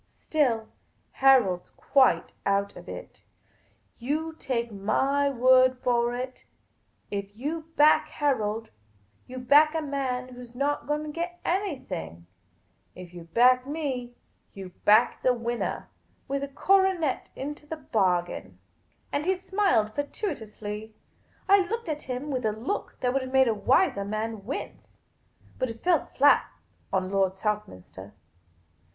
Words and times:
Still, 0.07 0.67
Harold 1.11 1.67
's 1.67 1.69
quite 1.69 2.33
out 2.43 2.75
of 2.75 2.89
it. 2.89 3.21
You 3.99 4.33
take 4.33 4.71
my 4.71 5.29
word 5.29 5.77
for 5.83 6.15
it; 6.15 6.43
if 7.11 7.35
you 7.37 7.65
back 7.75 8.07
Harold, 8.09 8.71
you 9.27 9.37
back 9.37 9.75
a 9.75 9.81
man 9.83 10.29
who 10.29 10.43
's 10.43 10.55
not 10.55 10.87
going 10.87 11.03
to 11.03 11.11
get 11.11 11.39
anything; 11.45 12.25
while 12.95 13.05
if 13.05 13.13
you 13.13 13.25
back 13.25 13.67
me, 13.67 14.15
you 14.55 14.69
back 14.85 15.21
the 15.21 15.35
winnah, 15.35 15.85
with 16.27 16.41
a 16.43 16.47
coronet 16.47 17.29
into 17.35 17.67
the 17.67 17.77
bargain." 17.77 18.57
And 19.11 19.27
he 19.27 19.37
smiled 19.37 19.93
fatuously. 19.93 20.95
I 21.47 21.59
looked 21.67 21.89
at 21.89 22.01
him 22.01 22.31
with 22.31 22.43
a 22.43 22.51
look 22.51 22.99
that 23.01 23.13
would 23.13 23.21
have 23.21 23.31
made 23.31 23.47
a 23.47 23.53
wiser 23.53 24.03
man 24.03 24.45
wince. 24.45 24.97
But 25.59 25.69
it 25.69 25.83
fell 25.83 26.07
flat 26.07 26.49
on 26.91 27.11
Lord 27.11 27.37
Southminster. 27.37 28.15